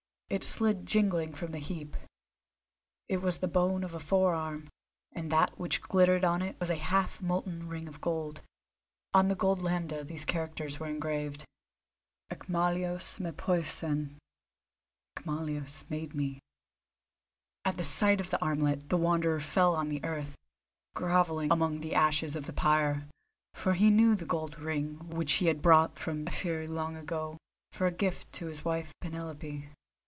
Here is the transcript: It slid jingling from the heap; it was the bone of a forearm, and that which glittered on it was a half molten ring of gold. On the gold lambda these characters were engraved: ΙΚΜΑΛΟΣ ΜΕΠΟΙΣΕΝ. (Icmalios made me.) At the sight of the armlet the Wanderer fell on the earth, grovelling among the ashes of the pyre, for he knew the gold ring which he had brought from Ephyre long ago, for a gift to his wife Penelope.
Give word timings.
It 0.31 0.45
slid 0.45 0.85
jingling 0.85 1.33
from 1.33 1.51
the 1.51 1.59
heap; 1.59 1.97
it 3.09 3.17
was 3.21 3.39
the 3.39 3.49
bone 3.49 3.83
of 3.83 3.93
a 3.93 3.99
forearm, 3.99 4.69
and 5.11 5.29
that 5.29 5.59
which 5.59 5.81
glittered 5.81 6.23
on 6.23 6.41
it 6.41 6.57
was 6.57 6.69
a 6.69 6.77
half 6.77 7.21
molten 7.21 7.67
ring 7.67 7.85
of 7.89 7.99
gold. 7.99 8.41
On 9.13 9.27
the 9.27 9.35
gold 9.35 9.61
lambda 9.61 10.05
these 10.05 10.23
characters 10.23 10.79
were 10.79 10.87
engraved: 10.87 11.43
ΙΚΜΑΛΟΣ 12.31 13.19
ΜΕΠΟΙΣΕΝ. 13.19 14.19
(Icmalios 15.17 15.83
made 15.89 16.15
me.) 16.15 16.39
At 17.65 17.75
the 17.75 17.83
sight 17.83 18.21
of 18.21 18.29
the 18.29 18.39
armlet 18.41 18.87
the 18.87 18.95
Wanderer 18.95 19.41
fell 19.41 19.75
on 19.75 19.89
the 19.89 20.01
earth, 20.05 20.37
grovelling 20.95 21.51
among 21.51 21.81
the 21.81 21.93
ashes 21.93 22.37
of 22.37 22.45
the 22.45 22.53
pyre, 22.53 23.05
for 23.53 23.73
he 23.73 23.89
knew 23.91 24.15
the 24.15 24.23
gold 24.25 24.57
ring 24.59 25.09
which 25.09 25.33
he 25.33 25.47
had 25.47 25.61
brought 25.61 25.99
from 25.99 26.25
Ephyre 26.25 26.67
long 26.67 26.95
ago, 26.95 27.37
for 27.73 27.85
a 27.85 27.91
gift 27.91 28.31
to 28.31 28.45
his 28.45 28.63
wife 28.63 28.93
Penelope. 29.01 29.67